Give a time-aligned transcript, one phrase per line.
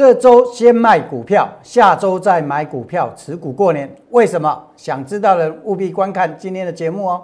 [0.00, 3.86] 这周先卖股票，下周再买股票，持股过年。
[4.08, 4.58] 为什么？
[4.74, 7.22] 想知道的务必观看今天的节目哦。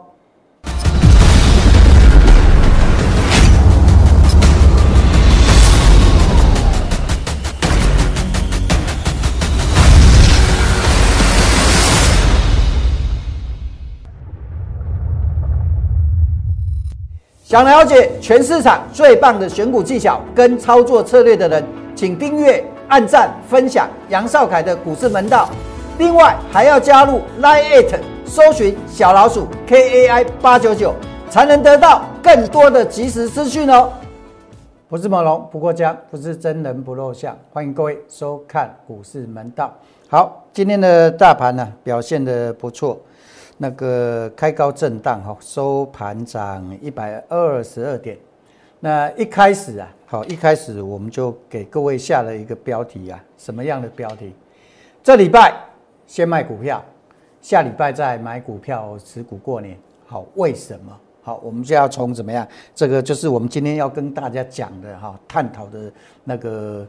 [17.43, 21.65] 想了解全市场最棒的选股技巧跟操作策略的人，
[21.97, 25.49] 请订阅、按赞、分享杨少凯的股市门道。
[25.99, 30.95] 另外还要加入 Line It，搜寻小老鼠 KAI 八九九，
[31.31, 33.91] 才能得到更多的及时资讯哦。
[34.91, 37.35] 不是猛龙不过江，不是真人不露相。
[37.51, 39.73] 欢迎各位收看股市门道。
[40.07, 43.01] 好，今天的大盘呢表现的不错。
[43.57, 48.19] 那个开高震荡哈，收盘涨一百二十二点。
[48.81, 54.33] 那一开始啊，好，一开始我们就给各位下了一个标题啊，什么样的标题？
[55.03, 55.55] 这礼拜
[56.07, 56.85] 先卖股票，
[57.41, 59.77] 下礼拜再买股票持股过年。
[60.07, 60.97] 好，为什么？
[61.23, 62.47] 好，我们就要从怎么样？
[62.75, 65.91] 这个就是我们今天要跟大家讲的哈，探讨的
[66.23, 66.87] 那个，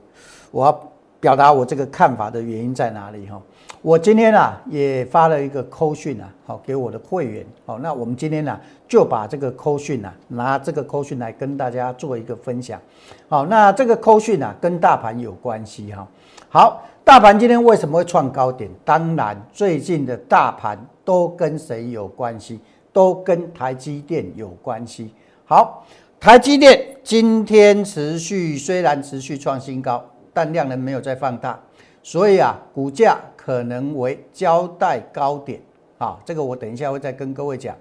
[0.52, 3.42] 我要表达我这个看法的原因在哪里哈？
[3.82, 12.82] 我今天啊也发了一个扣讯啊，好给我的会员，好，那我们今天呢就把这个扣讯啊拿这个扣讯来跟大家做一个分享，
[13.30, 16.08] 好，那这个扣讯啊跟大盘有关系哈，
[16.50, 18.70] 好，大盘今天为什么会创高点？
[18.84, 22.60] 当然最近的大盘都跟谁有关系？
[22.92, 25.14] 都跟台积电有关系。
[25.46, 25.86] 好，
[26.20, 31.60] 台积电今天持续虽然持续创新高，但量能没有再放大，
[32.08, 33.18] 所以啊股价。
[33.48, 35.58] 可能为交代高点
[35.98, 37.74] 啊，这个我等一下会再跟各位讲。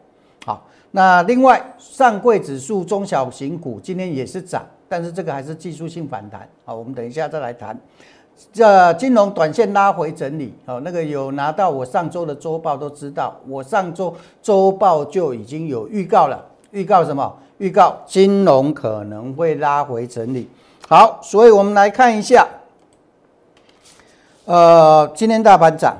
[0.45, 6.49] 好，那另外上柜指数中小型股今天也是涨，但是这个还是技术性反弹。
[6.65, 7.77] 好，我们等一下再来谈。
[8.53, 17.37] 这金融短线拉回整理，好，那个有拿到我上周的周报都知道，我上周周报就已经有预告了，预告什么？
[17.59, 20.49] 预告金融可能会拉回整理。
[20.89, 22.47] 好，所以我们来看一下。
[24.47, 25.97] 呃，今天大盘涨，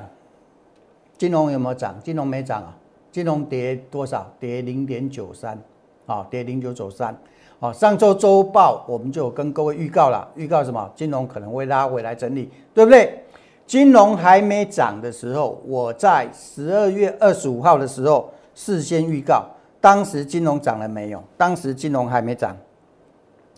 [1.17, 1.93] 金融有没有涨？
[2.01, 2.73] 金融没涨啊，
[3.11, 4.25] 金融跌多少？
[4.39, 5.61] 跌零点九三，
[6.05, 7.13] 啊，跌零九九三。
[7.59, 10.89] 好，上周周报我们就跟各位预告了，预告什么？
[10.95, 13.21] 金融可能会拉回来整理，对不对？
[13.65, 19.45] 金融还没涨的时候，我在十二月二十五号的时候事先预告，
[19.81, 21.21] 当时金融涨了没有？
[21.35, 22.55] 当时金融还没涨。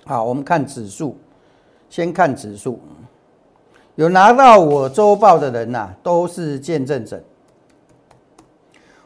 [0.06, 1.16] 好，我们看指数，
[1.92, 2.80] 先看指数。
[4.00, 7.22] 有拿到我周报的人呐，都是见证者。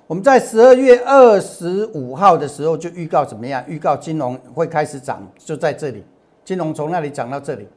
[0.06, 3.64] 我们在十二月二十五号的时候就预告怎么样？
[3.68, 6.04] 预告金融会开始涨，就在这里，
[6.46, 7.68] 金融从那里涨到这里。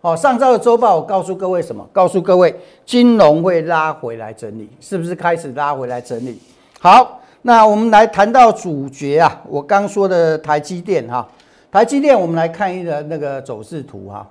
[0.00, 1.88] 好，上周的周报我告诉各位什么？
[1.92, 2.52] 告诉各位，
[2.84, 6.40] 金融会拉回来整理，是不是开始拉回来整理？
[6.80, 11.28] 好，那我们来谈到主角啊，我刚说的台积电哈，
[11.70, 14.28] 台积电，我们来看一个那个走势图哈。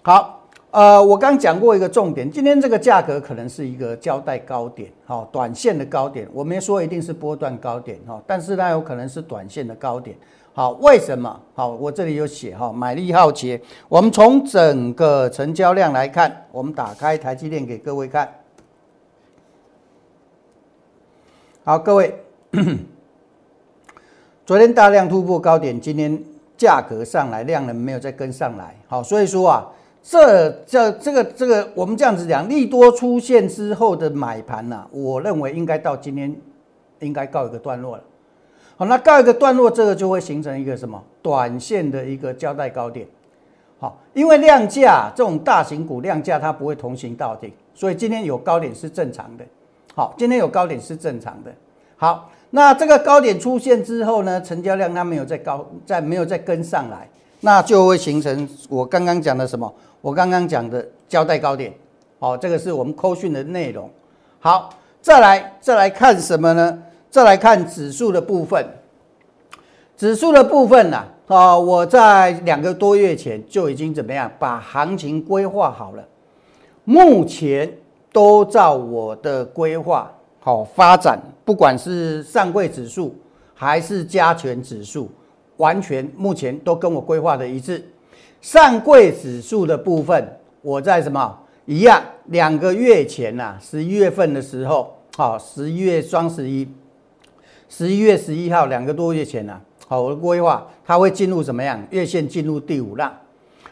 [0.00, 0.40] 好。
[0.74, 10.16] 呃，我刚讲过一个重点，今天这个价格可能是一个交代高点，哈，短线的高点，我没说一定是波段高点哈，但是它有可能是短线的高点，
[10.52, 11.40] 好，为什么？
[11.54, 18.28] 好，我这里有写哈，买力好奇，我们从整个成交量来看，我们打开台积电给各位看，
[21.62, 22.12] 好，各位，
[24.44, 26.20] 昨天大量突破高点，今天
[26.56, 29.70] 价格上来，量能没有再跟上来，好，所以说啊。
[30.06, 36.36] 这这这个这个，我们这样子讲，利多出现之后的买盘呐，我认为应该到今天
[37.00, 38.02] 应该告一个段落了。
[38.76, 43.06] 好，那告一个段落，这个就会形成一个什么短线的一个交代高点。
[43.78, 49.44] 好，因为量价这种大型股量价它不会同行到底，所以今天有高点是正常的。
[49.94, 51.50] 好，今天有高点是正常的。
[51.96, 57.08] 好，那这个高点出现之后呢，成交量它没有再高，再没有再跟上来，
[57.40, 59.72] 那就会形成我刚刚讲的什么？
[60.04, 61.72] 我刚刚讲的交代高点，
[62.18, 63.88] 好，这个是我们扣讯的内容。
[64.38, 64.68] 好，
[65.00, 66.82] 再来再来看什么呢？
[67.08, 68.68] 再来看指数的部分。
[69.96, 76.06] 指数的部分呢，啊，我在两个多月前就已经怎么样把行情规划好了，
[76.84, 77.72] 目前
[78.12, 83.16] 都照我的规划好发展，不管是上柜指数
[83.54, 85.10] 还是加权指数，
[85.56, 87.82] 完全目前都跟我规划的一致。
[88.44, 92.02] 上柜指数的部分，我在什么一样？
[92.26, 96.68] 两个月前呐，十一月份的时候，好，十一月双十一，
[97.70, 99.58] 十一月十一号，两个多月前呐，
[99.88, 101.82] 好，我的规划它会进入什么样？
[101.88, 103.10] 月线进入第五浪，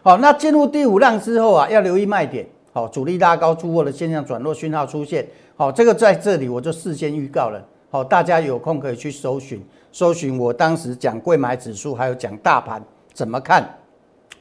[0.02, 2.46] 好，那进入第五浪之后啊，要留意卖点。
[2.72, 5.28] 好，主力拉高出货的现象转弱讯号出现。
[5.54, 7.62] 好，这个在这里我就事先预告了。
[7.90, 12.82] 好，大家有空可以去搜寻，搜寻我当时讲贵买指数，还有讲大盘
[13.12, 13.68] 怎么看。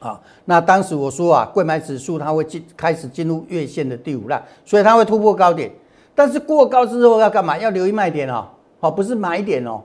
[0.02, 5.70] 啊，那当时我说啊，贵买指数它会进开始进入月线的第五浪，所以它会突破高点。
[6.14, 7.56] 但是过高之后要干嘛？
[7.56, 8.44] 要留意卖点哦。
[8.80, 9.80] 好，不是买点哦。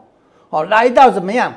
[0.49, 1.53] 好，来到怎么样？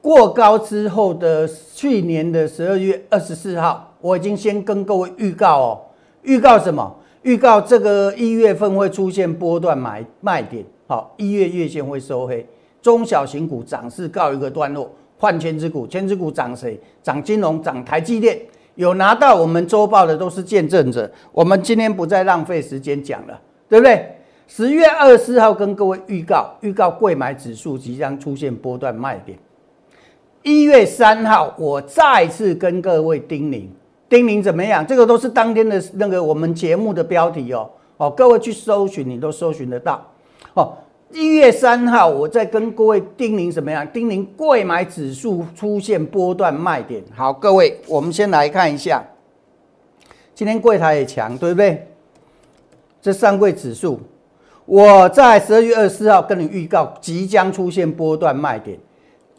[0.00, 5.80] 过高之后的去年的十二月二十四号，我已经先跟各位预告哦。
[6.22, 6.94] 预告什么？
[7.22, 10.64] 预告这个一月份会出现波段买卖点。
[10.86, 12.46] 好，一月月线会收黑，
[12.80, 14.90] 中小型股涨势告一个段落。
[15.24, 16.78] 换千之股，千之股涨谁？
[17.02, 18.38] 涨金融，涨台积电。
[18.74, 21.10] 有拿到我们周报的都是见证者。
[21.32, 24.18] 我们今天不再浪费时间讲了，对不对？
[24.46, 29.38] 十月二十四号跟各位预告，预告贵买指数即将出现波段卖点。
[30.42, 33.66] 一月三号，我再次跟各位叮咛，
[34.10, 34.86] 叮咛怎么样？
[34.86, 37.70] 这个都是当天的那个我们节目的标题哦。
[37.96, 40.06] 哦，各位去搜寻，你都搜寻得到。
[40.52, 40.74] 哦。
[41.10, 43.86] 一月三号，我在跟各位叮咛什么样？
[43.92, 47.02] 叮咛贵买指数出现波段卖点。
[47.14, 49.04] 好，各位，我们先来看一下，
[50.34, 51.86] 今天柜台也强，对不对？
[53.00, 54.00] 这上柜指数，
[54.64, 58.78] 我在十二月二十四号跟你预告即将出现波段卖点。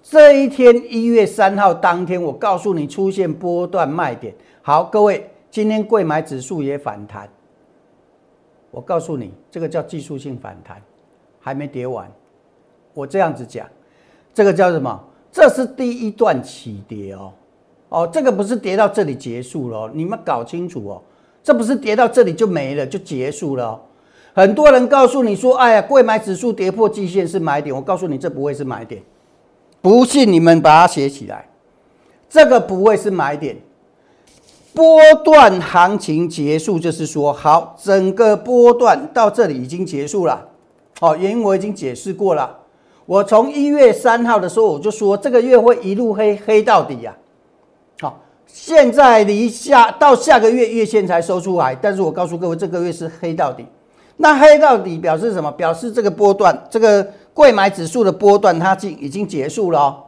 [0.02, 4.34] 这一天一月三号当天，我告诉你出现波段卖点。
[4.62, 7.28] 好，各位，今天贵买指数也反弹。
[8.72, 10.82] 我告诉你，这个叫技术性反弹。
[11.46, 12.12] 还没跌完，
[12.92, 13.68] 我这样子讲，
[14.34, 15.00] 这个叫什么？
[15.32, 17.32] 这是第一段起跌哦，
[17.90, 21.00] 哦，这个不是跌到这里结束了，你们搞清楚哦，
[21.44, 23.80] 这不是跌到这里就没了就结束了。
[24.34, 29.04] 很多人告诉你说，哎呀，贵买指数跌破季线是买点，我告诉你，这不会是买点，
[29.84, 31.48] 不信你们把它写起来，
[32.28, 33.56] 这个不会是买点。
[34.74, 40.50] 波段行情结束就是说，好，整个波段到这里已经结束了。
[41.00, 42.58] 好，原因我已经解释过了。
[43.06, 47.14] 我从一月三号的时候我就说，这个月会一路黑黑到底呀。
[48.00, 53.66] 好，现在离下到下个月月线才收出来，但是我告诉各位，这个月是黑到底。
[54.18, 55.52] 那黑到底表示什么？
[55.52, 60.04] 表示这个波段，这个贵买指数的波段它已已经结束了哦。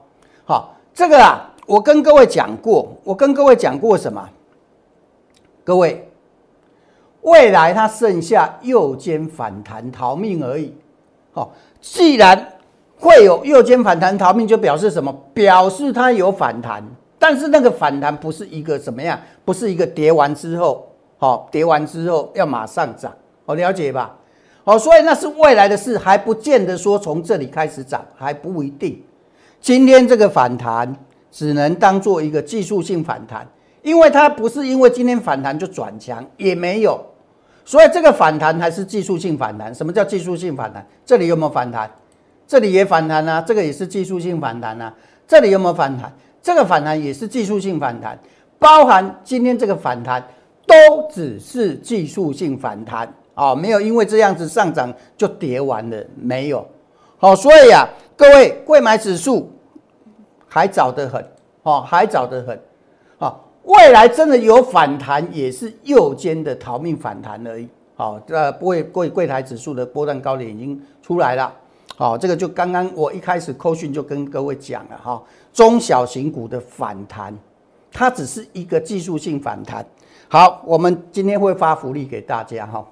[0.45, 4.27] 好，这个啊，我跟各位讲过，我跟各位讲过什么？
[5.65, 6.09] 各位。
[7.27, 10.73] 未来它剩下右肩反弹逃命而已，
[11.33, 11.51] 好，
[11.81, 12.53] 既然
[12.97, 15.13] 会有右肩反弹逃命，就表示什么？
[15.33, 16.81] 表示它有反弹，
[17.19, 19.19] 但是那个反弹不是一个什么样？
[19.43, 20.87] 不是一个跌完之后，
[21.17, 23.13] 好，跌完之后要马上涨，
[23.45, 24.15] 好了解吧？
[24.63, 29.03] 好，所以那是未来的事，还不见得说从这里开始涨，还不一定。
[29.59, 30.95] 今天这个反弹
[31.29, 33.45] 只能当做一个技术性反弹，
[33.81, 37.05] 因为它不是因为今天反弹就转强，也没有。
[37.67, 39.75] 所以这个反弹还是技术性反弹。
[39.75, 40.87] 什么叫技术性反弹？
[41.05, 41.91] 这里有没有反弹？
[42.47, 44.93] 这里也反弹啊，这个也是技术性反弹啊。
[45.27, 46.09] 这里有没有反弹？
[46.41, 48.17] 这个反弹也是技术性反弹，
[48.57, 50.25] 包含今天这个反弹
[50.65, 50.75] 都
[51.11, 56.65] 只是技术性反弹啊，没有因为这样子上涨就跌完了，没有。
[57.17, 57.85] 好，所以啊，
[58.15, 59.51] 各位贵买指数
[60.47, 61.21] 还早得很，
[61.63, 62.57] 哦，还早得很。
[63.67, 67.67] 未来真的有反弹，也是右肩的逃命反弹而已。
[67.95, 71.53] 好，这柜柜柜台指数的波段高点已经出来了。
[71.97, 77.37] 好，这个就刚刚我一开始扣讯就跟各位讲了哈，中小型股的反弹，
[77.91, 79.85] 它只是一个技术性反弹。
[80.29, 82.87] 好，我们今天会发福利给大家哈。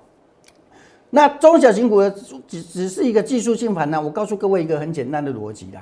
[1.09, 2.11] 那中小型股的
[2.45, 5.81] 只只是一个技术性反弹，我告诉各位一个很简单的逻辑啦。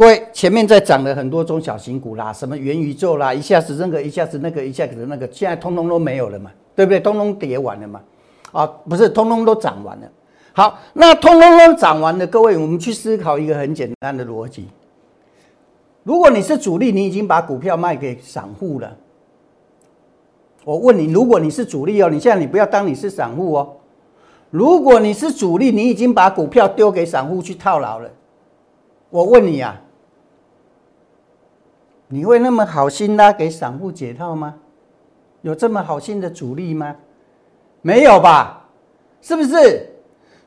[0.00, 6.98] 各位，前面在涨了很多中小型股啦，什么元宇宙啦，一下子那个，一下子那个，一下子那个，现在通通都没有了嘛，对不对？
[6.98, 8.00] 通通跌完了嘛，
[8.50, 10.10] 啊，不是，通通都涨完了。
[10.54, 14.68] 好，那通通都涨完了，各位，我们去思考一个很简单的逻辑：
[16.02, 18.96] 如果你是主力，你已经把股票卖给散户了，
[20.64, 23.76] 我问你，如果你是主力哦，你现在你不要当你是散户哦。
[24.48, 28.10] 如果你是主力，你已经把股票丢给散户去套牢了，
[29.10, 29.78] 我问你啊。
[32.12, 34.56] 你会那么好心拉给散户解套吗？
[35.42, 36.96] 有这么好心的主力吗？
[37.82, 38.66] 没有吧？
[39.22, 39.88] 是不是？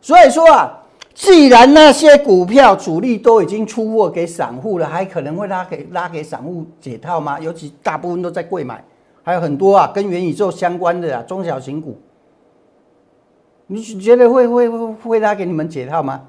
[0.02, 7.40] 所以说啊，既然那些股票主力都已经出货给散户了，还可能会拉给拉给散户解套吗？
[7.40, 8.84] 尤其大部分都在贵买，
[9.24, 11.98] 还有很多啊跟元宇宙相关的啊中小型股，
[13.68, 16.22] 你觉得会会会会拉给你们解套吗？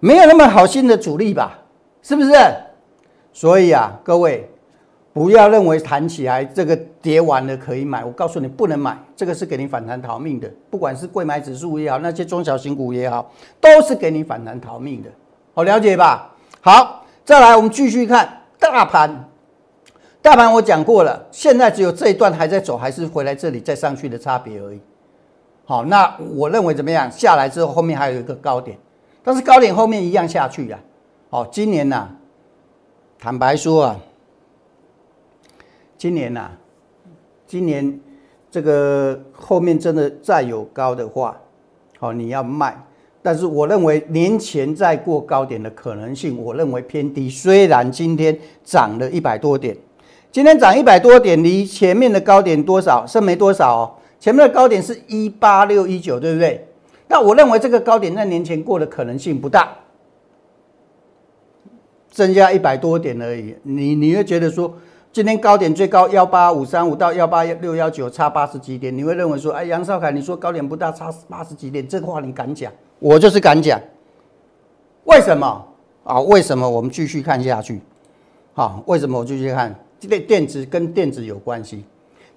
[0.00, 1.60] 没有那么好心的主力吧？
[2.02, 2.34] 是不是？
[3.32, 4.48] 所以啊，各位。
[5.12, 10.50] 不要认为弹起来这个跌完了可以买，我告诉你不能买，这个是给你反弹逃命的。
[10.70, 15.10] 不管是贵买指数也好，那些中小型股也好，都是给你反弹逃命的。
[15.52, 16.34] 好了解吧？
[16.62, 19.28] 好，再来我们继续看大盘。
[20.22, 24.80] 大盘我讲过了，现在只有这一段还在走，还是回来这里再上去的差别而已。
[25.66, 27.10] 好，那我认为怎么样？
[27.12, 28.78] 下来之后后面还有一个高点，
[29.22, 30.78] 但是高点后面一样下去呀。
[31.28, 32.08] 好，今年呐，
[33.18, 33.96] 坦白说啊。
[36.02, 36.50] 今年呐，
[37.46, 38.00] 今年
[38.50, 41.40] 这个后面真的再有高的话，
[42.00, 42.76] 好，你要卖。
[43.22, 47.30] 但是我认为年前再过高点的可能性，我认为偏低。
[47.30, 49.76] 虽然今天涨了一百多点，
[50.32, 53.06] 今天涨一百多点，离前面的高点多少？
[53.06, 53.94] 剩没多少哦。
[54.18, 56.66] 前面的高点是一八六一九，对不对？
[57.06, 59.72] 那我认为这个高点在年前过的可能性不大，
[62.10, 63.54] 增加一百多点而已。
[63.62, 64.74] 你你会觉得说？
[65.12, 72.72] 今天高点最高幺八五三五到幺八六幺九，差八十几点，你会认为说，哎，杨少凯，你说高点不大，差八十几点，这话你敢讲？
[72.98, 73.78] 我就是敢讲。
[75.04, 75.66] 为什么
[76.04, 76.18] 啊？
[76.20, 76.66] 为什么？
[76.66, 77.82] 我们继续看下去。
[78.54, 79.74] 好，为什么我继续看？
[80.00, 81.84] 电电子跟电子有关系，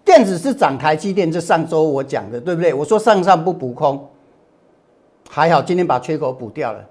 [0.03, 2.73] 电子是涨台积电，这上周我讲的，对不对？
[2.73, 4.05] 我说上上不补空，
[5.29, 6.85] 还好今天把缺口补掉了。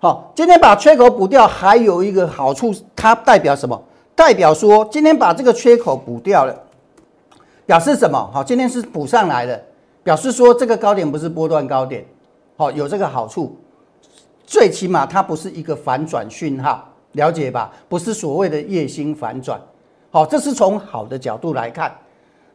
[0.00, 3.80] 好，今天把缺口补掉，还有一个好处，它代表什么？
[4.14, 6.54] 代表说，今天把这个缺口补掉了，
[7.66, 8.30] 表示什么？
[8.32, 9.60] 好，今天是补上来的，
[10.02, 12.04] 表示说这个高点不是波段高点，
[12.56, 13.56] 好，有这个好处，
[14.44, 17.72] 最起码它不是一个反转讯号，了解吧？
[17.88, 19.60] 不是所谓的夜星反转，
[20.10, 21.92] 好，这是从好的角度来看。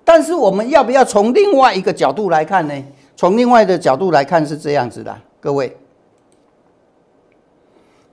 [0.05, 2.83] 但是我们要不要从另外一个角度来看呢？
[3.17, 5.75] 从另外的角度来看是这样子的，各位，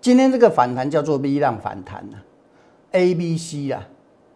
[0.00, 2.16] 今天这个反弹叫做 V 浪反弹呢。
[2.94, 3.84] A、B、C 啦，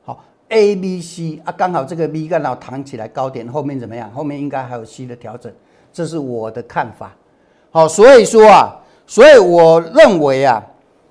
[0.04, 4.10] 好，A、B、C 啊，刚好这个 B 刚好弹起来高点，后面怎么样？
[4.10, 5.52] 后面应该还有 C 的调整，
[5.92, 7.12] 这是我的看法。
[7.70, 10.60] 好，所以说啊，所以我认为啊，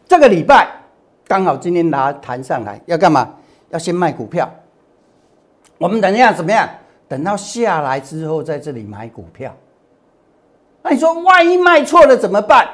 [0.05, 0.67] 这个礼拜
[1.25, 3.33] 刚好今天拿弹上来，要干嘛？
[3.69, 4.53] 要先卖股票。
[5.77, 6.69] 我们等一下怎么样？
[7.07, 9.55] 等到下来之后，在这里买股票。
[10.81, 12.67] 那你说，万一卖错了怎么办？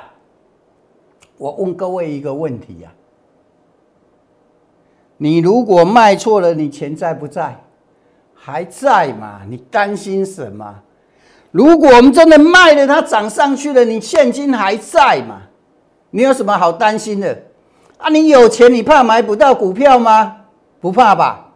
[1.37, 2.91] 我问各位一个问题呀。
[5.23, 7.57] 你如果卖错了，你钱在不在？
[8.35, 9.39] 还在嘛？
[9.47, 10.81] 你担心什么？
[11.51, 15.43] 如果我们真的卖了，它涨上去了，你现金还在嘛？
[16.09, 17.41] 你有什么好担心的？
[17.99, 20.35] 啊，你有钱，你怕买不到股票吗？
[20.81, 21.53] 不怕吧？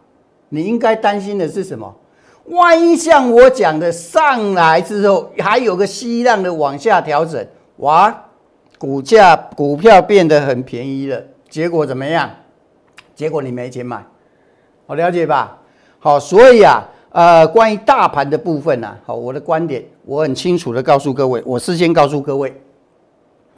[0.48, 1.94] 你应该担心的是什么？
[2.46, 7.46] 万一像我讲的上来之后，还有个稀浪的往下调整，
[7.76, 8.24] 哇，
[8.78, 12.30] 股价股票变得很便宜了，结果怎么样？
[13.18, 14.00] 结果你没钱买，
[14.86, 15.58] 好了解吧？
[15.98, 22.54] 好，所以啊，呃，关于大盘的部分呢，好，我的观点我很清楚的告诉各位，我事先告诉各位，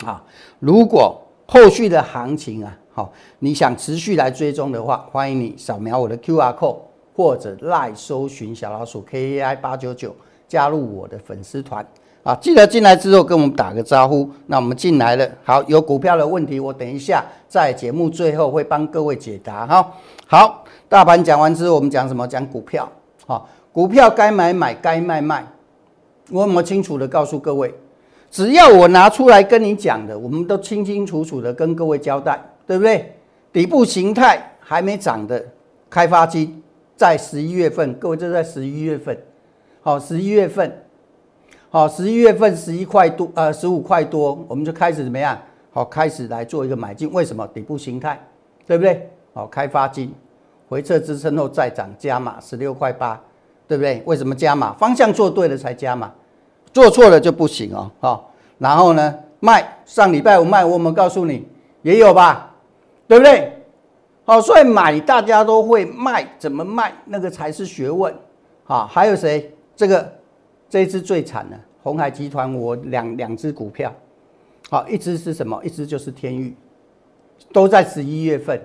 [0.07, 0.25] 啊，
[0.61, 6.79] 如果后续的行情啊，好，你想持续来追踪的话，欢迎你扫描我的 Q R code
[7.15, 10.17] 或者赖搜寻小老鼠 K A I 八九九，
[10.49, 11.87] 加入我的粉丝团。
[12.23, 14.29] 啊，记得进来之后跟我们打个招呼。
[14.47, 19.91] 那我们进来了，好，有股票的问题，我等一下在节目最后会帮各位解答哈。
[20.27, 22.29] 好，大盘讲完之后，我们讲什么？
[22.29, 22.87] 讲股票。
[23.27, 25.47] 好，股票该买买，该卖卖。
[26.31, 27.75] 我有清楚的告诉各位，
[28.31, 33.15] 只要我拿出来跟你讲的，我们都清清楚楚的跟各位交代，对不对？
[33.51, 35.43] 底部形态还没涨的
[35.89, 36.63] 开发金，
[36.97, 39.19] 在十一月份，各位就在十一月份。
[39.81, 40.85] 好，十一月份。
[41.73, 45.39] 好，十一月份十一块多，呃，十五块多，我们就开始怎么样？
[45.73, 47.09] 好，开始来做一个买进。
[47.13, 47.47] 为什么？
[47.55, 48.21] 底部形态，
[48.67, 49.09] 对不对？
[49.33, 50.13] 好，开发金
[50.69, 53.21] 回撤支撑后再涨加码十六块八，
[53.69, 54.03] 对不对？
[54.05, 54.73] 为什么加码？
[54.73, 56.13] 方向做对了才加码，
[56.73, 57.89] 做错了就不行哦。
[58.01, 61.47] 好，然后呢，卖上礼拜五卖，我们告诉你
[61.83, 62.53] 也有吧，
[63.07, 63.53] 对不对？
[64.25, 68.13] 好，所以买大家都会卖，怎么卖那个才是学问。
[68.65, 69.55] 好，还有谁？
[69.77, 70.20] 这个。
[70.71, 73.93] 这一支最惨了，红海集团我两两只股票，
[74.71, 75.61] 好，一只是什么？
[75.65, 76.55] 一只就是天域，
[77.53, 78.59] 都在十一月份。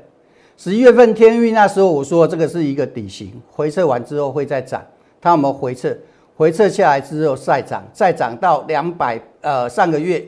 [0.55, 4.85] 十一月份天域那时候我说这个是一个底型，回撤完之后会再涨。
[5.19, 5.97] 它有没有回撤？
[6.37, 9.19] 回撤下来之后再涨，再涨到两百。
[9.41, 10.23] 呃，上个月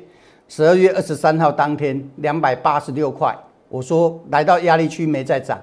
[0.48, 3.38] 十二月二十三号当天两百八十六块，
[3.70, 5.62] 我说来到压力区没再涨。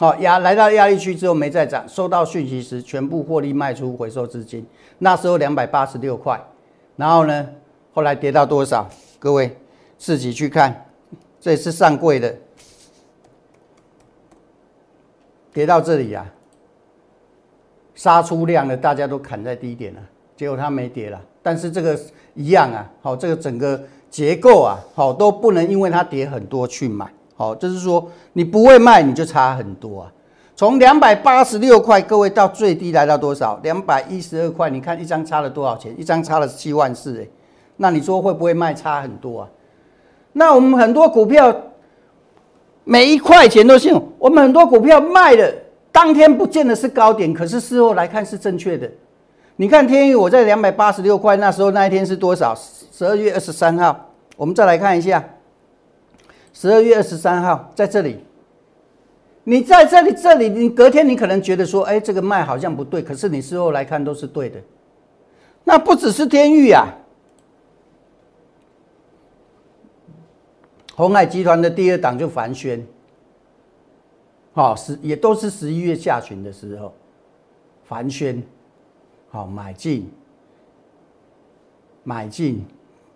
[0.00, 4.66] 好压来到压力区之后没再涨，收到讯息时全部获利卖出回收资金。
[4.96, 6.42] 那时候两百八十六块，
[6.96, 7.46] 然后呢，
[7.92, 8.88] 后来跌到多少？
[9.18, 9.54] 各位
[9.98, 10.86] 自己去看，
[11.38, 12.34] 这是上柜的，
[15.52, 16.24] 跌到这里啊，
[17.94, 20.00] 杀出量的大家都砍在低点了，
[20.34, 21.20] 结果它没跌了。
[21.42, 22.00] 但是这个
[22.32, 23.78] 一样啊，好，这个整个
[24.08, 30.12] 结构啊，好都不能因为它跌很多去买，好，就是说你不会卖你就差很多啊。
[30.54, 33.58] 从两百八十六块，各位到最低来到多少？
[33.62, 35.98] 两百一十二块，你看一张差了多少钱？
[35.98, 37.26] 一张差了七万四，哎，
[37.78, 39.48] 那你说会不会卖差很多啊？
[40.34, 41.56] 那我们很多股票
[42.84, 45.50] 每一块钱都信，我们很多股票卖的
[45.90, 48.86] 当天不见得是高点，可是事后来看是正确的。
[49.56, 52.54] 你看天宇，我在两百八十六块，那时候那一天是多少？
[52.92, 54.08] 十二月二十三号。
[54.36, 55.24] 我们再来看一下，
[56.60, 58.18] 十二月二十三号在这里。
[59.44, 64.60] 你在这里，这里你隔天你可能觉得说，哎，这个卖好像不对，可是你事后来看都是对的。
[65.64, 66.86] 那不只是天域啊，
[70.94, 72.86] 红海集团的第二档就凡轩，
[74.52, 76.92] 好十也都是十一月下旬的时候，
[77.84, 78.42] 凡轩。
[79.30, 80.12] 好，买进，
[82.04, 82.62] 买进，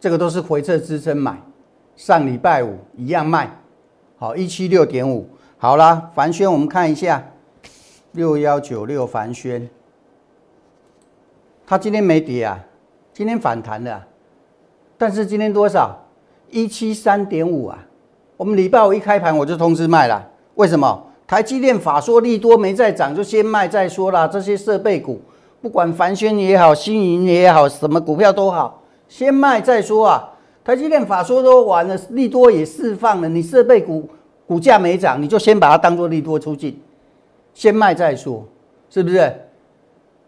[0.01, 1.39] 这个都是回撤支撑买。
[1.97, 3.51] 上礼拜五一样卖，
[4.17, 5.29] 好一七六点五。
[5.57, 7.25] 好啦，凡轩，我们看一下
[8.13, 9.69] 六幺九六凡轩，
[11.67, 12.59] 它今天没跌啊，
[13.13, 14.05] 今天反弹了，
[14.99, 15.99] 但是今天多少？
[16.51, 17.79] 一七三点五啊。
[18.37, 21.07] 我们礼拜五一开盘我就通知卖了，为什么？
[21.27, 24.29] 台积电法说利多没再涨，就先卖再说啦。
[24.29, 25.23] 这些设备股。
[25.63, 30.34] 不管凡轩也好，新银也好，什么股票都好，先卖再说啊。
[30.65, 34.09] 台积电法说都完了，利多也释放了，你设备股
[34.47, 36.75] 股价没涨，你就先把它当做利多出境，
[37.53, 38.43] 先卖再说，
[38.89, 39.33] 是不是？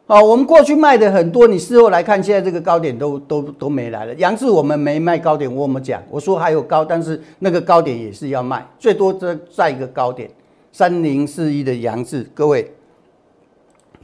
[0.09, 4.15] 哦，我们过去卖的很多，你事后来看，现在这个高点都都都没来了。
[4.15, 10.31] 杨志我们没卖高点，我们讲，我说还有高，但是那个高点也是要卖，最多再在一个高点，
[10.71, 12.73] 三零四一的杨志，各位。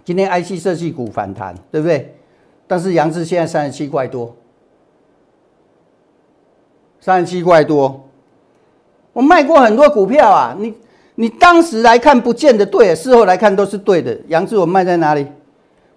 [0.05, 2.13] 今天 IC 设计股反弹，对不对？
[2.67, 4.35] 但是杨志现在三十七块多，
[7.05, 8.09] 三十七块多，
[9.13, 10.57] 我卖过很多股票啊。
[10.57, 10.73] 你
[11.17, 14.17] 你当时来看不见得对，事后来看都是对的。
[14.29, 15.27] 杨志我卖在哪里？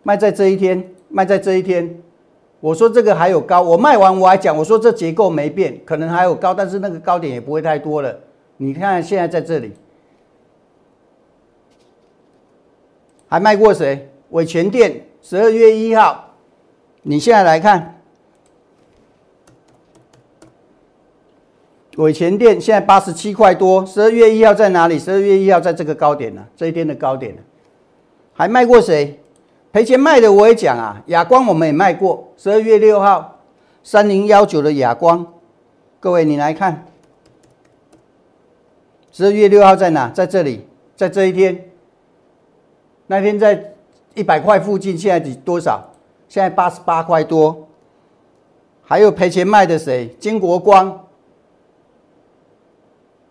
[0.01, 2.01] 卖在这一天，卖在这一天。
[2.59, 8.17] 我说这个还有高，我卖完我还讲，我说这结构没变，可能还有高，但是那个高点也不会太多了。
[8.57, 9.73] 你看现在在这里。
[13.27, 14.09] 还卖过谁？
[14.31, 16.33] 伟全店十二月一号，
[17.03, 17.94] 你现在来看，
[21.97, 23.85] 伟前店现在八十七块多。
[23.85, 24.99] 十二月一号在哪里？
[24.99, 27.35] 十二月一号在这个高点呢，这一天的高点
[28.33, 29.19] 还卖过谁？
[29.71, 32.31] 赔钱卖的我也讲啊，哑光我们也卖过。
[32.37, 33.39] 十二月六号，
[33.83, 35.25] 三零幺九的哑光，
[35.99, 36.85] 各位你来看，
[39.11, 40.09] 十二月六号在哪？
[40.09, 41.69] 在这里，在这一天。
[43.07, 43.73] 那天在
[44.15, 45.93] 一百块附近，现在几多少？
[46.27, 47.67] 现在八十八块多。
[48.81, 50.15] 还有赔钱卖的谁？
[50.19, 51.04] 金国光。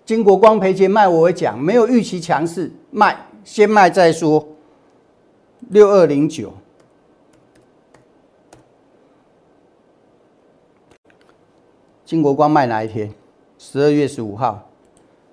[0.05, 4.47] 金国光赔钱卖，我会讲，没有预期强势，卖先卖再说。
[5.71, 6.53] 六二零九。
[12.05, 13.11] 金国光卖哪一天？
[13.59, 14.69] 十二月十五号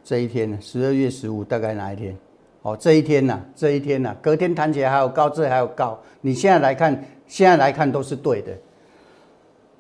[0.06, 0.58] 这一天呢？
[0.62, 2.16] 十二月十五大概哪一天？
[2.62, 6.00] 哦，这一天呢，这一天呢，隔天弹起来还有高，这还有高。
[6.22, 8.58] 你现在来看，现在来看都是对的。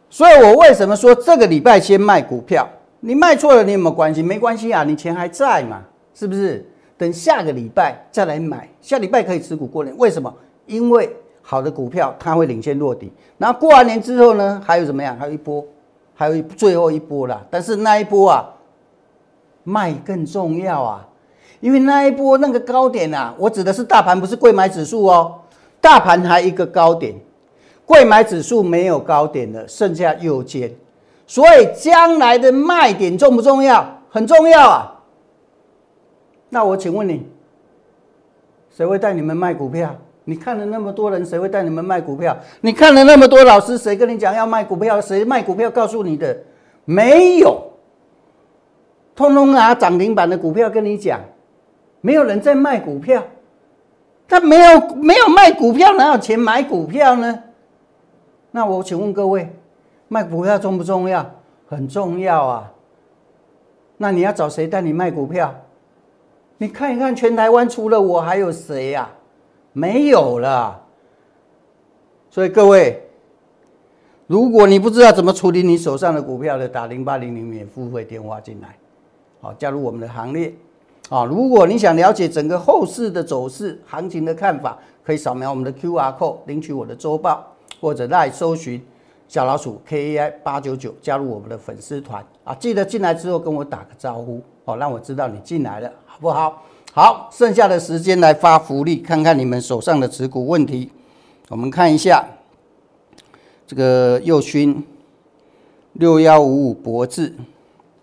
[0.09, 2.67] 所以我为什么说这个礼拜先卖股票？
[3.03, 4.21] 你卖错了，你有没有关系？
[4.21, 5.81] 没关系啊，你钱还在嘛，
[6.13, 6.63] 是不是？
[6.97, 9.95] 等下个礼拜再来买，下礼拜可以持股过年。
[9.97, 10.31] 为什么？
[10.67, 11.09] 因为
[11.41, 13.11] 好的股票它会领先落底。
[13.39, 15.17] 然后过完年之后呢，还有怎么样？
[15.17, 15.65] 还有一波，
[16.13, 17.43] 还有一最后一波啦。
[17.49, 18.47] 但是那一波啊，
[19.63, 21.07] 卖更重要啊。
[21.59, 25.39] 因为那一波那个高点啊，我指的是大盘，不是贵买指数哦。
[25.81, 27.15] 大盘还一个高点，
[27.83, 30.71] 贵买指数没有高点了，剩下右肩。
[31.31, 33.87] 所以将来的卖点重不重要？
[34.09, 34.99] 很重要啊。
[36.49, 37.25] 那我请问你，
[38.69, 39.95] 谁会带你们卖股票？
[40.25, 42.35] 你看了那么多人，谁会带你们卖股票？
[42.59, 44.99] 你看了那么多老师，谁跟你讲要卖股票？
[44.99, 46.37] 谁卖股票告诉你的？
[46.83, 47.63] 没有，
[49.15, 51.21] 通通拿涨停板的股票跟你讲。
[52.01, 53.23] 没有人在卖股票，
[54.27, 57.41] 他没有没有卖股票，哪有钱买股票呢？
[58.51, 59.49] 那我请问各位，
[60.11, 61.25] 卖股票重不重要？
[61.69, 62.73] 很重要啊！
[63.95, 65.55] 那你要找谁带你卖股票？
[66.57, 69.09] 你看一看，全台湾除了我还有谁呀？
[69.71, 70.81] 没有了。
[72.29, 73.01] 所以各位，
[74.27, 78.75] 如果你不知道怎么处理你手上的股票的，打零八零零免付费电话进来，
[79.39, 80.53] 好，加入我们的行列。
[81.09, 87.47] 啊，如果你想了解整个后市的走势、行情的看法，可以扫描我们的 Q R code 领取我的周报，
[87.79, 88.85] 或者来搜寻
[89.31, 92.53] 小老鼠 K A I 八九九加入我们的粉丝团啊。
[92.55, 96.61] 记得进来之后跟我打个招呼哦，让我知道你进来了，好不好？
[96.91, 100.91] 好，剩下的时间来发福利，看看你们手上的持股问题。
[101.47, 102.27] 我们看一下
[103.65, 104.85] 这个右勋
[105.93, 107.33] 六幺五五博智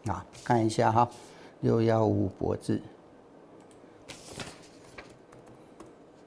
[0.07, 1.07] 啊，看一下哈，
[1.61, 2.81] 六幺五五博智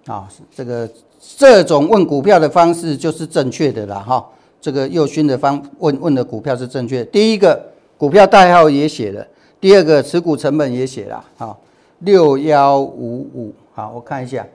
[0.05, 0.87] 啊，这个
[1.19, 4.29] 这种问股票的方式就是正确的了哈。
[4.61, 7.59] 这个右勋的方问问的股票是正确，第一个
[7.97, 9.27] 股票代号也写了，
[9.59, 11.57] 第二个持股成本也写了哈。
[11.99, 14.45] 六幺五五，好，我看一下。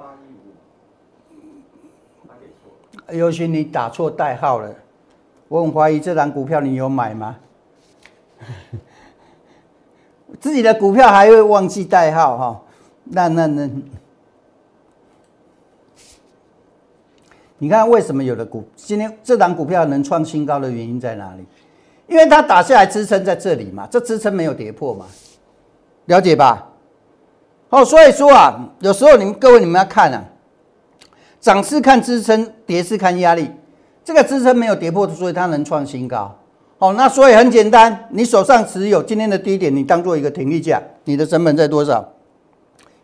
[3.13, 4.75] 尤其你打错代号了，
[5.49, 7.37] 我很怀疑这张股票你有买吗？
[10.41, 12.63] 自己的股票还会忘记代号哈？
[13.05, 13.71] 那那那，
[17.59, 21.45] 你看为什么有的股今天这张股票能创新高的原因在哪里？
[22.07, 25.07] 因为它打下来支撑在这里嘛，这支撑没有跌破嘛，
[26.05, 26.69] 了解吧？
[27.71, 30.25] 哦，所以说啊，有时候你们各位你们要看啊，
[31.41, 33.51] 涨势看支撑，跌势看压力。
[34.05, 36.39] 这个支撑没有跌破，所以它能创新高。
[36.79, 42.13] 好，那所以很简单，你手上持有今天的低点，你当做一个停利价，你的成本在多少？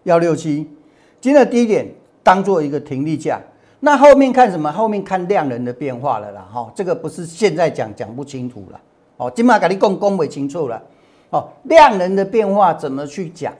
[0.04, 0.70] 幺六七，
[1.20, 1.88] 今天的低点
[2.22, 3.40] 当做一个停利价。
[3.84, 4.70] 那后面看什么？
[4.70, 6.48] 后面看量能的变化了啦。
[6.52, 8.80] 哈，这个不是现在讲讲不清楚了。
[9.16, 10.80] 哦，今码给你讲讲不清楚了。
[11.30, 13.52] 哦，量能的变化怎么去讲？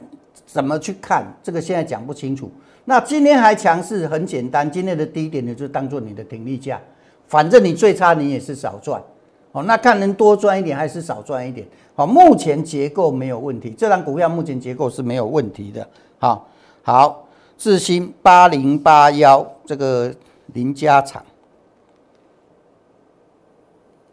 [0.47, 1.61] 怎么去看这个？
[1.61, 2.49] 现在讲不清楚。
[2.85, 4.71] 那今天还强势，很简单。
[4.71, 6.81] 今天的低点呢，就当做你的停利价，
[7.27, 9.03] 反正你最差你也是少赚。
[9.51, 11.67] 哦，那看能多赚一点还是少赚一点。
[11.97, 15.85] 好，目前结构没有问题，这张股票目前结构是没有问题的。
[16.21, 16.47] 好，
[16.85, 17.25] 好，
[17.59, 20.15] 智新八零八幺这个
[20.55, 21.25] 林家厂，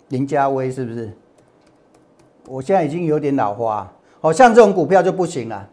[0.10, 1.12] 林家威是不是？
[2.48, 5.70] 我现在已经有点老花，好像这种股票就不行了。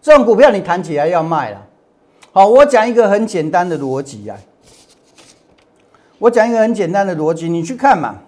[0.00, 1.66] 这种股票你谈起来要卖了，
[2.32, 4.38] 好，我讲一个很简单的逻辑啊，
[6.18, 8.20] 我讲一个很简单的逻辑，你去看嘛。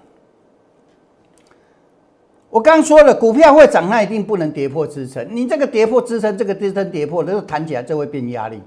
[2.51, 5.25] 我刚说了，股票会涨，那一定不能跌破支撑。
[5.31, 8.61] 你这个跌破支撑，这个支撑跌破，那个弹起来就会变压力。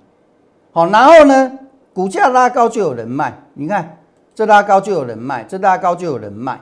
[0.72, 1.60] 好，然后呢，
[1.94, 3.98] 股价拉高就有人卖，你看
[4.34, 6.60] 这拉高就有人卖，这拉高就有人卖。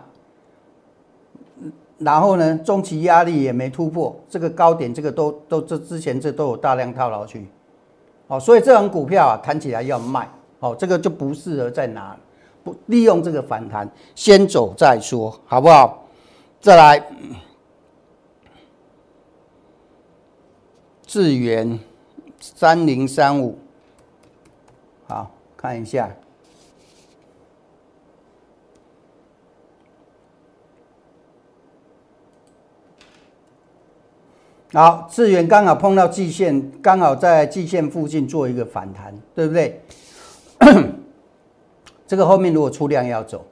[2.00, 7.46] 然后呢，中期压力也没突破，这个高点，这个都都这之前这都有大量套牢去，
[8.28, 10.26] 哦，所以这种股票啊，弹起来要卖，
[10.60, 12.15] 哦，这个就不适合再拿，
[12.63, 16.06] 不利用这个反弹，先走再说，好不好？
[16.62, 17.06] 再来，
[21.06, 21.78] 智源
[22.39, 23.58] 三零三五，
[25.62, 26.10] 看一下。
[34.72, 39.82] 好，智远刚好碰到季线，刚好在季线附近做一个反弹，对不对？
[42.08, 43.45] 这个后面如果出量要走，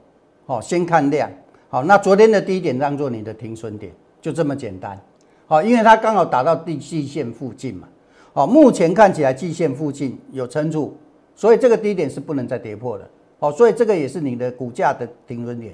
[0.46, 1.30] 好，先看量。
[1.68, 3.92] 好，那昨天的低点当做你的停损点，
[4.22, 4.98] 就这么简单。
[5.46, 7.86] 好，因为它刚好打到地季线附近嘛。
[8.32, 10.96] 好，目前看起来季线附近有撑住，
[11.38, 13.08] 所以这个低点是不能再跌破的。
[13.38, 15.72] 好，所以这个也是你的股价的停损点。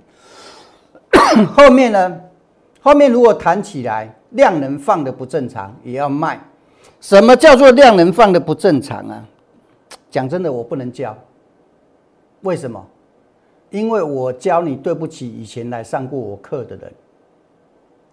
[1.56, 2.20] 后面呢？
[2.82, 6.38] 后面如果弹起来，量能放的不正常，也要卖。
[7.00, 9.26] 什么叫做量能放的不正常啊？
[10.10, 11.16] 讲真的，我不能教。
[12.42, 12.86] 为什么？
[13.70, 16.92] 因为我教你对不起以前来上过我课的人。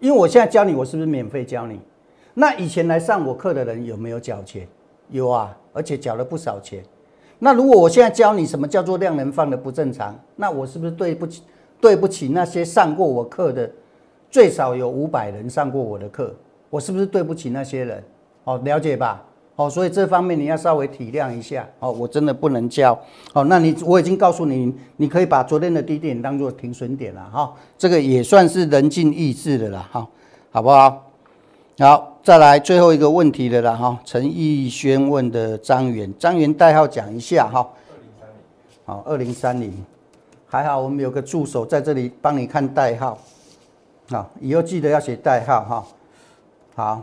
[0.00, 1.78] 因为我现在教你，我是不是免费教你？
[2.32, 4.66] 那以前来上我课的人有没有缴钱？
[5.10, 6.82] 有啊，而且缴了不少钱。
[7.44, 11.42] 那如果我现在教你什么叫做量能放的不正常，那我是不是对不起
[11.80, 13.68] 对不起那些上过我课的？
[14.30, 16.32] 最少有五百人上过我的课，
[16.70, 18.02] 我是不是对不起那些人？
[18.44, 19.20] 哦，了解吧？
[19.56, 21.68] 哦，所以这方面你要稍微体谅一下。
[21.80, 22.96] 哦，我真的不能教。
[23.34, 27.28] 哦，那你我已经告诉你，你可以把昨天的低点当做停损点了。
[27.30, 29.86] 哈，这个也算是人尽意志的了。
[29.90, 30.08] 哈，
[30.52, 31.10] 好不好？
[31.80, 33.76] 好，再来最后一个问题的了。
[33.76, 37.48] 哈，陈奕轩问的张元，张元代号讲一下。
[37.52, 37.68] 哈，
[38.84, 39.72] 好，二零三零，
[40.46, 43.18] 还好我们有个助手在这里帮你看代号。
[44.08, 45.84] 好，以后记得要写代号哈。
[46.76, 47.02] 好，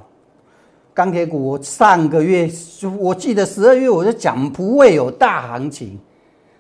[0.94, 2.50] 钢铁股，我上个月
[2.98, 6.00] 我记得十二月我就讲不会有大行情。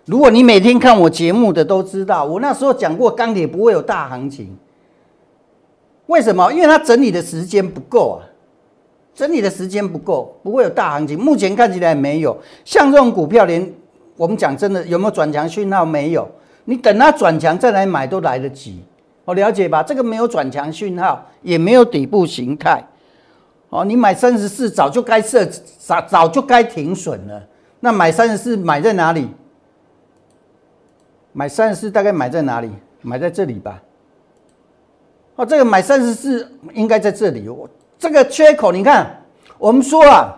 [0.04, 4.54] 如果你每天看我节目的都知道，我那时候讲过钢铁不会有大行情。
[6.08, 6.52] 为什么？
[6.52, 8.28] 因为它整理的时间不够啊。
[9.20, 11.20] 整理的时间不够，不会有大行情。
[11.20, 13.70] 目前看起来没有，像这种股票，连
[14.16, 16.26] 我们讲真的有没有转强讯号没有？
[16.64, 18.82] 你等它转强再来买都来得及。
[19.26, 19.84] 我了解吧？
[19.84, 22.82] 这个没有转强讯号，也没有底部形态。
[23.68, 25.46] 哦，你买三十四早就该设
[25.78, 27.46] 早早就该停损了。
[27.82, 29.28] 那买三十四买在哪里？
[31.34, 32.72] 买三十四大概买在哪里？
[33.02, 33.84] 买在这里吧。
[35.36, 37.50] 哦，这个买三十四应该在这里。
[37.50, 39.24] 我这个缺口，你看，
[39.58, 40.36] 我们说啊，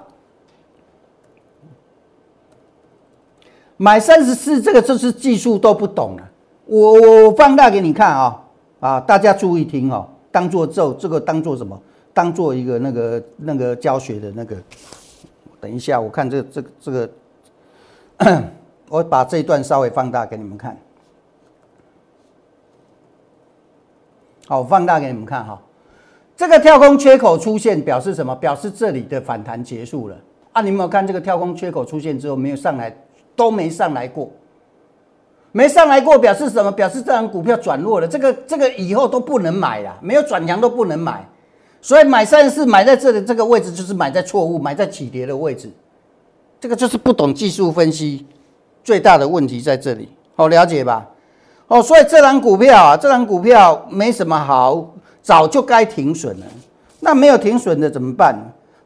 [3.77, 6.29] 买三十四这个就是技术都不懂了。
[6.65, 6.93] 我
[7.27, 8.43] 我放大给你看啊
[8.79, 11.79] 啊，大家注意听哦，当做这，这个当做什么？
[12.13, 14.57] 当做一个那个那个教学的那个。
[15.61, 17.09] 等一下，我看这这这个，
[18.89, 20.75] 我把这一段稍微放大给你们看。
[24.47, 25.61] 好，放大给你们看哈。
[26.41, 28.33] 这个跳空缺口出现表示什么？
[28.33, 30.17] 表示这里的反弹结束了
[30.53, 30.61] 啊！
[30.63, 32.91] 你有没有看这个跳空缺口出现之后没有上来，
[33.35, 34.27] 都没上来过，
[35.51, 36.71] 没上来过表示什么？
[36.71, 38.07] 表示这张股票转弱了。
[38.07, 41.23] 这个这个以后都不能买了，没有转强都不能买。
[41.79, 45.69] 所以买三十四买在这里这个位置就是买在错误，买在起跌的位置。
[46.59, 48.25] 这个就是不懂技术分析
[48.83, 50.09] 最大的问题在这里。
[50.35, 51.07] 好了解吧？
[51.67, 56.45] 哦，所以这张股票啊，这张股票没什么好，早就该停损了。
[56.99, 58.35] 那没有停损的怎么办？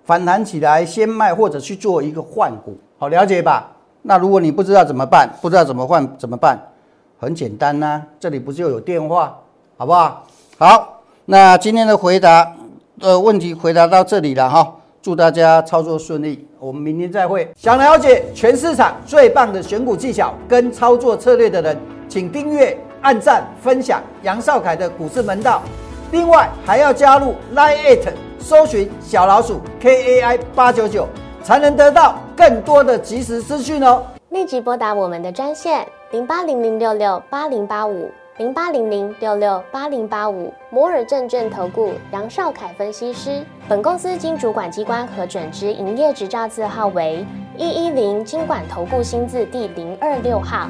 [0.04, 3.72] 反弹起来先卖，或者去做一个换股，好了解吧？
[4.04, 6.60] 那如果你不知道怎么办，不知道怎么换怎么办？
[7.20, 9.36] 很简单呐，这里不就有电话，
[9.78, 10.28] 好不好？
[10.58, 12.54] 好，那今天的回答
[13.02, 17.52] 呃问题回答到这里了哈，祝大家操作顺利，我们明天再会。
[17.58, 21.78] 想了解全市场最棒的选股技巧跟操作策略的人。
[22.08, 25.64] 请订阅、按赞、分享杨少凯的股市门道。
[26.12, 31.08] 另外还要加入 Line It，搜寻小老鼠 KAI 八九九，
[31.44, 34.04] 才能得到更多的即时资讯哦。
[34.30, 43.44] 立即拨打我们的专线零八零零六六八零八五零八零零六六八零八五摩尔证券投顾杨少凯分析师。
[43.68, 47.26] 本公司经主管机关核准之营业执照字号为
[47.58, 50.70] 一一零金管投顾新字第零二六号。